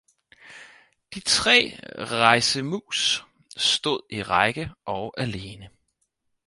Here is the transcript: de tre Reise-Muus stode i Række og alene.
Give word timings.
de 1.09 1.19
tre 1.21 1.59
Reise-Muus 2.13 3.01
stode 3.69 4.05
i 4.09 4.23
Række 4.33 4.71
og 4.85 5.13
alene. 5.19 5.69